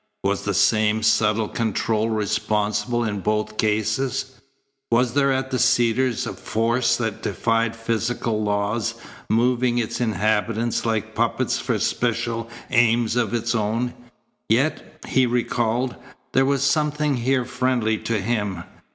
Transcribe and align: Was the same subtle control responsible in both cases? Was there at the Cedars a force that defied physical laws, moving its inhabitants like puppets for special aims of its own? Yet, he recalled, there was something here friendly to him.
Was 0.23 0.45
the 0.45 0.55
same 0.55 1.03
subtle 1.03 1.47
control 1.47 2.09
responsible 2.09 3.03
in 3.03 3.19
both 3.19 3.59
cases? 3.59 4.31
Was 4.91 5.13
there 5.13 5.31
at 5.31 5.51
the 5.51 5.59
Cedars 5.59 6.25
a 6.25 6.33
force 6.33 6.97
that 6.97 7.21
defied 7.21 7.75
physical 7.75 8.41
laws, 8.41 8.95
moving 9.29 9.77
its 9.77 10.01
inhabitants 10.01 10.87
like 10.87 11.13
puppets 11.13 11.59
for 11.59 11.77
special 11.77 12.49
aims 12.71 13.15
of 13.15 13.35
its 13.35 13.53
own? 13.53 13.93
Yet, 14.49 15.01
he 15.07 15.27
recalled, 15.27 15.95
there 16.31 16.45
was 16.45 16.63
something 16.63 17.17
here 17.17 17.45
friendly 17.45 17.99
to 17.99 18.19
him. 18.19 18.63